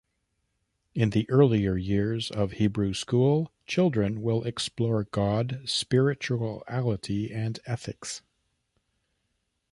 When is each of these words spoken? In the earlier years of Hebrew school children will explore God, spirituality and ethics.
In 0.95 1.11
the 1.11 1.29
earlier 1.29 1.77
years 1.77 2.31
of 2.31 2.53
Hebrew 2.53 2.95
school 2.95 3.51
children 3.67 4.23
will 4.23 4.43
explore 4.45 5.03
God, 5.03 5.61
spirituality 5.67 7.31
and 7.31 7.59
ethics. 7.67 8.23